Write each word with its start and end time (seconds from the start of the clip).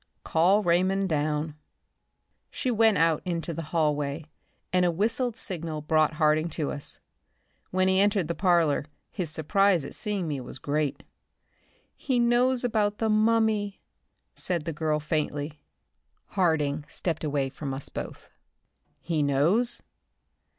"Call 0.23 0.63
Raymond 0.63 1.09
down." 1.09 1.53
She 2.49 2.71
went 2.71 2.97
out 2.97 3.21
into 3.23 3.53
the 3.53 3.61
hallway 3.65 4.25
and 4.73 4.83
a 4.83 4.89
whistled 4.89 5.35
signal 5.37 5.83
brought 5.83 6.13
Harding 6.15 6.49
to 6.57 6.71
us. 6.71 6.99
When 7.69 7.87
he 7.87 7.99
entered 7.99 8.27
the 8.27 8.33
parlor 8.33 8.85
his 9.11 9.29
surprise 9.29 9.85
at 9.85 9.93
seeing 9.93 10.27
me 10.27 10.41
was 10.41 10.57
great. 10.57 11.03
"He 11.95 12.17
knows 12.17 12.63
about 12.63 12.97
the 12.97 13.09
mummy," 13.09 13.79
said 14.33 14.63
the 14.65 14.73
girl 14.73 14.99
faintly. 14.99 15.61
Harding 16.29 16.83
stepped 16.89 17.23
away 17.23 17.49
from 17.49 17.71
us 17.71 17.87
both. 17.89 18.27
"He 19.01 19.21
knows?" 19.21 19.83